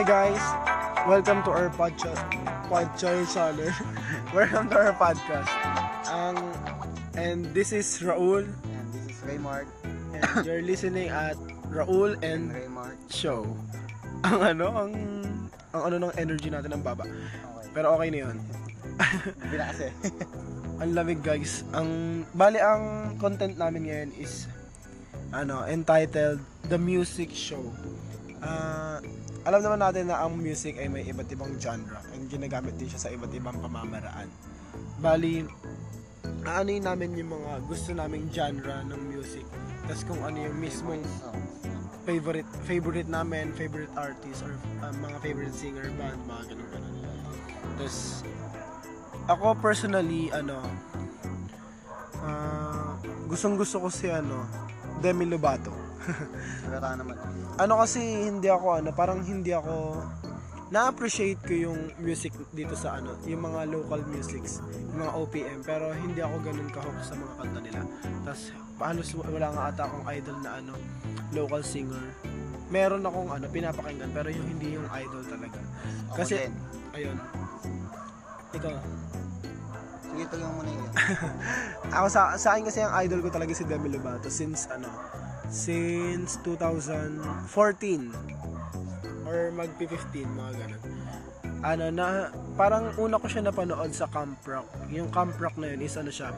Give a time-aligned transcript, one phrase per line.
[0.00, 0.40] Hi guys,
[1.04, 2.24] welcome to our podcast.
[2.72, 3.68] Podcast channel.
[4.32, 5.52] welcome to our podcast.
[6.08, 6.40] Ang
[7.20, 9.68] and this is Raul And this is Raymart
[10.16, 11.36] and you're listening at
[11.68, 12.96] Raul and and Raymart.
[13.12, 13.44] Show.
[14.24, 14.92] Ang ano, ang
[15.76, 17.04] ang ano ng energy natin ang baba.
[17.04, 17.68] Okay.
[17.76, 18.36] Pero okay na 'yun.
[19.52, 19.92] Bila kasi.
[20.80, 21.60] Ang lamig guys.
[21.76, 24.48] Ang bali ang content namin ngayon is
[25.36, 26.40] ano, entitled
[26.72, 27.68] The Music Show.
[28.40, 29.04] Ah,
[29.50, 33.02] alam naman natin na ang music ay may iba't ibang genre and ginagamit din siya
[33.02, 34.30] sa iba't ibang pamamaraan.
[35.02, 35.42] Bali,
[36.46, 39.42] aanin namin yung mga gusto naming genre ng music.
[39.90, 41.02] Tapos kung ano yung mismong
[42.06, 44.54] favorite favorite namin, favorite artist or
[44.86, 46.94] uh, mga favorite singer band, mga ganun ganun.
[47.74, 48.22] Tapos
[49.26, 50.62] ako personally ano
[52.22, 52.94] ah,
[53.26, 54.46] gustong gusto ko si ano
[55.02, 55.89] Demi Lovato.
[56.72, 57.16] Wala naman.
[57.56, 60.00] ano kasi hindi ako ano, parang hindi ako
[60.70, 64.62] na-appreciate ko yung music dito sa ano, yung mga local musics,
[64.94, 67.80] yung mga OPM, pero hindi ako ganun kahok sa mga kanta nila.
[68.22, 68.42] Tapos
[68.80, 70.72] halos wala nga ata akong idol na ano,
[71.34, 72.00] local singer.
[72.70, 75.58] Meron akong ano, pinapakinggan, pero yung hindi yung idol talaga.
[76.14, 76.54] Ako Kasi- din.
[76.94, 77.18] Ayun.
[78.50, 78.74] Ikaw.
[80.02, 80.90] Sige, tuloy mo muna yun.
[81.98, 84.90] Ako sa, sa akin kasi ang idol ko talaga si Demi Lovato since ano,
[85.50, 87.26] since 2014
[89.26, 89.90] or mag 15
[90.22, 90.82] mga ganun.
[91.60, 94.70] Ano na parang una ko siya napanood sa Camp Rock.
[94.88, 96.32] Yung Camp Rock na yun is ano siya,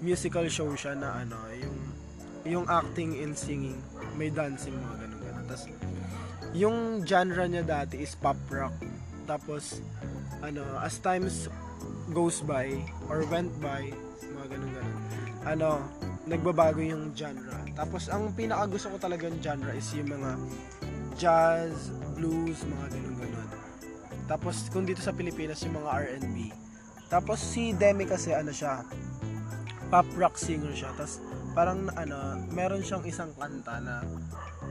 [0.00, 1.76] musical show siya na ano, yung
[2.48, 3.76] yung acting and singing,
[4.16, 5.44] may dancing mga ganun ganun.
[5.46, 5.64] Tapos
[6.56, 8.72] yung genre niya dati is pop rock.
[9.28, 9.84] Tapos
[10.40, 11.52] ano, as times
[12.16, 12.72] goes by
[13.12, 13.92] or went by,
[14.24, 14.98] mga ganun ganun.
[15.44, 15.68] Ano,
[16.28, 17.56] nagbabago yung genre.
[17.72, 20.30] Tapos ang pinaka gusto ko talagang genre is yung mga
[21.18, 23.48] jazz, blues, mga ganun ganun.
[24.28, 26.52] Tapos kung dito sa Pilipinas yung mga R&B.
[27.08, 28.84] Tapos si Demi kasi ano siya,
[29.88, 30.92] pop rock singer siya.
[30.92, 31.24] Tapos
[31.56, 34.04] parang ano, meron siyang isang kanta na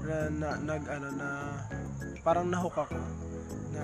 [0.06, 1.30] na, na nag ano na
[2.22, 2.96] parang nahook ako
[3.74, 3.84] na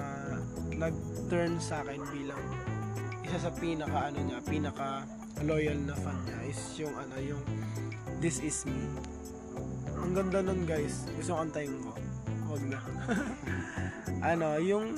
[0.77, 2.43] nag-turn sa akin bilang
[3.25, 5.03] isa sa pinaka ano niya, pinaka
[5.41, 7.41] loyal na fan niya is yung ano yung
[8.21, 8.77] This Is Me.
[9.99, 11.09] Ang ganda nun guys.
[11.17, 11.91] Gusto ko kantayin ko.
[12.47, 12.79] Huwag na.
[14.31, 14.95] ano, yung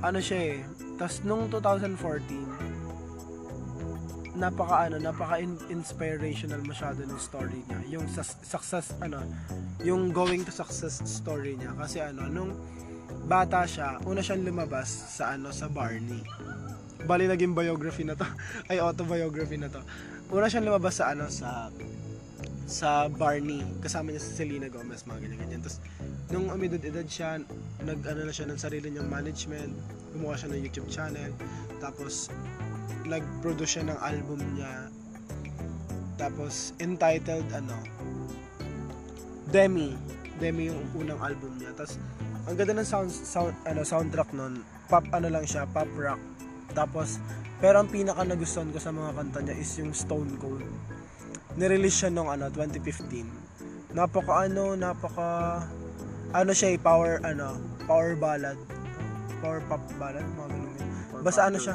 [0.00, 0.64] ano siya eh.
[0.96, 2.76] Tapos nung 2014
[4.36, 7.80] napaka ano, napaka in- inspirational masyado ng story niya.
[7.98, 8.04] Yung
[8.44, 9.24] success ano,
[9.80, 12.52] yung going to success story niya kasi ano nung
[13.26, 16.22] bata siya, una siyang lumabas sa ano sa Barney.
[17.06, 18.26] Bali naging biography na to.
[18.70, 19.82] Ay autobiography na to.
[20.30, 21.70] Una siyang lumabas sa ano sa
[22.66, 23.62] sa Barney.
[23.82, 25.78] Kasama niya si Selena Gomez mga ganyan ganyan tapos
[26.26, 27.38] nung umidad-edad siya
[27.86, 29.70] nag ano na siya ng sarili niyang management.
[30.14, 31.30] Gumawa siya ng YouTube channel.
[31.78, 32.30] Tapos
[33.06, 34.90] nag-produce siya ng album niya.
[36.18, 37.78] Tapos entitled ano
[39.46, 39.94] Demi.
[40.42, 41.70] Demi yung unang album niya.
[41.78, 42.02] Tapos
[42.46, 44.62] ang ganda ng sound, sound ano soundtrack nun.
[44.86, 46.22] Pop ano lang siya pop rock.
[46.78, 47.18] Tapos
[47.58, 50.62] pero ang pinaka nagustuhan ko sa mga kanta niya is yung Stone Cold.
[51.58, 53.46] Nirelease siya nung ano 2015
[53.96, 55.64] napaka ano napaka
[56.36, 57.58] ano siya eh, power ano
[57.90, 58.58] power ballad.
[59.42, 60.76] Power pop ballad mga ganun
[61.26, 61.74] basta ano siya.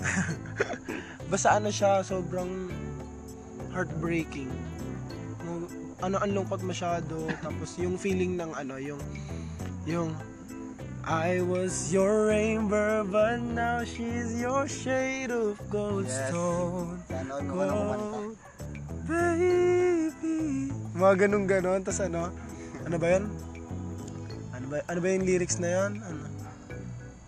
[1.32, 2.72] basta ano siya sobrang
[3.76, 4.48] heartbreaking.
[6.00, 9.00] Ano ang lungkot masyado tapos yung feeling ng ano yung
[9.86, 10.10] yung
[11.06, 16.34] I was your rainbow but now she's your shade of gold Yes.
[16.34, 16.98] stone.
[17.06, 18.18] Sana mo na kumanta.
[19.06, 20.74] baby.
[20.98, 22.34] Mga ganun ganon tas ano
[22.82, 23.24] ano ba yun?
[24.50, 26.22] Ano ba ano ba yung lyrics na yan ano?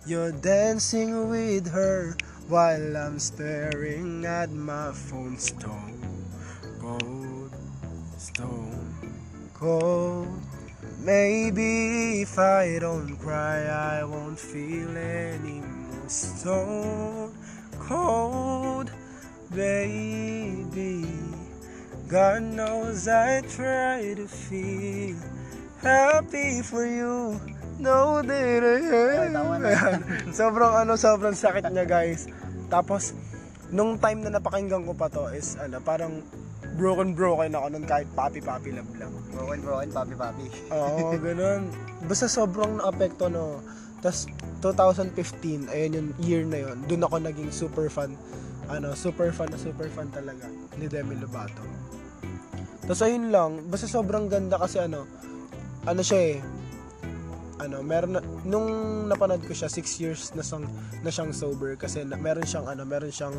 [0.03, 2.19] You're dancing with her
[2.51, 5.95] while I'm staring at my phone stone.
[6.83, 7.53] Cold
[8.19, 8.89] stone.
[9.55, 10.33] Cold
[11.09, 17.33] maybe if I don't cry I won't feel any more stone
[17.81, 18.93] cold.
[19.49, 21.09] Baby
[22.05, 25.17] God knows I try to feel
[25.81, 27.41] happy for you.
[27.81, 28.29] No am
[30.37, 32.29] Sobrang ano, sobrang sakit niya guys.
[32.69, 33.17] Tapos,
[33.73, 36.21] nung time na napakinggan ko pa to is ano, parang
[36.79, 40.45] broken broken ako nun kahit papi papi love lang Broken, broken, papi, papi.
[40.73, 41.69] Oo, ganun.
[42.09, 43.61] Basta sobrang naapekto, no.
[44.03, 44.27] Tapos,
[44.59, 48.19] 2015, ayun yung year na yun, dun ako naging super fan.
[48.67, 51.63] Ano, super fan na super fan talaga ni Demi Lovato.
[52.83, 55.05] Tapos, ayun lang, basta sobrang ganda kasi ano,
[55.85, 56.37] ano siya eh,
[57.59, 58.67] ano, meron na, nung
[59.07, 60.65] napanood ko siya 6 years na siyang
[61.03, 63.35] na siyang sober kasi na, meron siyang ano, meron siyang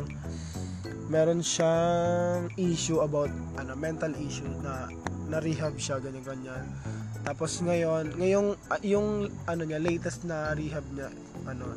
[1.11, 3.27] meron siyang issue about
[3.59, 4.87] ano, mental issue na
[5.27, 6.63] na rehab siya ganyan ganyan.
[7.27, 11.11] Tapos ngayon, ngayong ah, yung ano niya latest na rehab niya
[11.43, 11.75] ano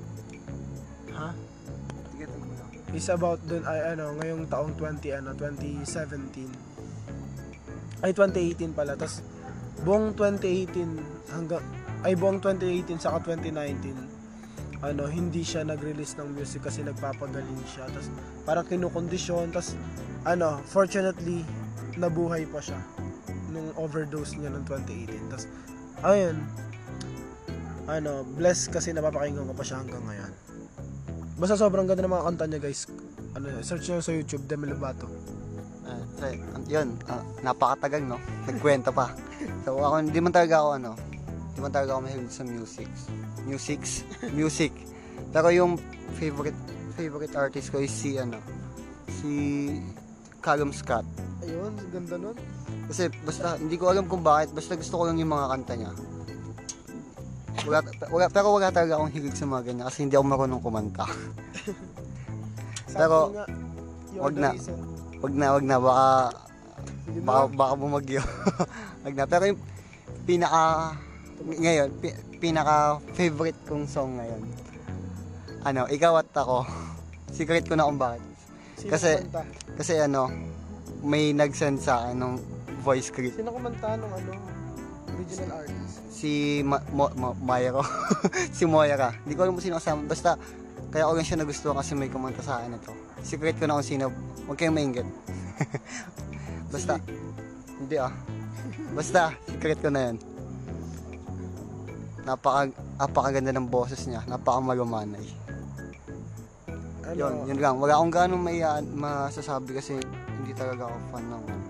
[1.18, 1.34] ha?
[1.34, 2.94] Muna.
[2.94, 9.18] is about dun ay ano ngayong taong 20 ano 2017 ay 2018 pala tapos
[9.82, 11.58] buong 2018 hanggang
[12.06, 14.13] ay buong 2018 saka 2019
[14.84, 18.08] ano hindi siya nag-release ng music kasi nagpapagaling siya tapos
[18.44, 19.72] parang kinukondisyon tapos
[20.28, 21.40] ano fortunately
[21.96, 22.76] nabuhay pa siya
[23.48, 25.46] nung overdose niya ng 2018 tapos
[26.04, 26.36] ayun
[27.88, 30.32] ano blessed kasi napapakinggan ko pa siya hanggang ngayon
[31.34, 32.86] Basta sobrang ganda ng mga kanta niya guys.
[33.34, 35.10] Ano, search nyo sa YouTube, Demi Lovato.
[35.82, 36.30] Ah, so,
[36.70, 38.22] yun, ah, napakatagal, no?
[38.46, 39.10] Nagkwento pa.
[39.64, 40.90] So, ako, hindi man talaga ako, ano,
[41.54, 42.90] hindi man talaga ako mahilig sa music.
[43.46, 43.80] Music?
[44.38, 44.72] Music.
[45.30, 45.78] Pero yung
[46.18, 46.58] favorite
[46.98, 48.42] favorite artist ko is si, ano,
[49.06, 49.30] si
[50.42, 51.06] Callum Scott.
[51.46, 52.34] Ayun, ganda nun.
[52.90, 55.92] Kasi basta, hindi ko alam kung bakit, basta gusto ko lang yung mga kanta niya.
[57.70, 57.78] Wala,
[58.10, 61.06] wala, pero wala talaga akong hilig sa mga ganyan kasi hindi ako marunong kumanta.
[62.94, 63.46] Pero, nga,
[64.22, 64.50] wag na.
[65.18, 66.08] Wag na, wag na, baka,
[67.26, 68.22] baka, baka bumagyo.
[69.06, 69.24] wag na.
[69.26, 69.60] Pero yung
[70.22, 70.94] pinaka,
[71.42, 74.42] ngayon, pi- pinaka favorite kong song ngayon,
[75.64, 76.62] ano, ikaw at ako,
[77.36, 78.22] secret ko na kung bakit.
[78.78, 79.42] Sino kasi- kumanta?
[79.74, 80.22] Kasi ano,
[81.04, 82.32] may nag-send sa akin ng
[82.80, 83.36] voice script.
[83.36, 84.30] Sino kumanta nung ano,
[85.14, 86.00] original artist?
[86.14, 87.82] Si Ma- Mo- Mo- Mayro.
[88.56, 89.12] si Moira.
[89.24, 90.06] Hindi ko alam kung sino kasama.
[90.06, 90.38] Basta,
[90.88, 92.92] kaya ko lang siya nagustuhan kasi may kumanta sa akin ito.
[93.20, 94.08] Secret ko na kung sino.
[94.46, 95.08] Huwag kayong maingit.
[96.74, 96.96] Basta,
[97.78, 98.12] hindi ah.
[98.94, 100.16] Basta, secret ko na yan.
[102.24, 104.24] Napaka, napakaganda ng boses niya.
[104.24, 105.24] Napakamalumanay.
[107.04, 107.76] Ano, Yun, yun lang.
[107.76, 108.64] Wala akong ganong may
[108.96, 110.00] masasabi kasi
[110.40, 111.66] hindi talaga ako fan ng ano.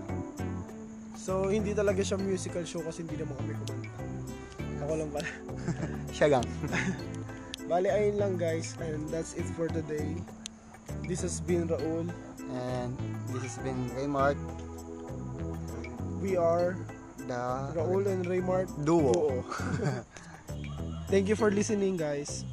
[1.19, 3.91] So, hindi talaga siya musical show kasi hindi naman kami kumanta.
[4.85, 5.29] Ako lang pala.
[6.15, 6.45] Siya lang.
[7.69, 8.77] Bali, ayun lang guys.
[8.77, 10.21] And that's it for today.
[11.09, 12.13] This has been Raul.
[12.45, 12.93] And
[13.33, 14.37] this has been Raymart,
[16.25, 16.77] We are
[17.29, 17.41] the
[17.77, 19.13] Raul and Raymart Duo.
[19.13, 19.45] Duo.
[21.07, 22.45] Thank you for listening guys.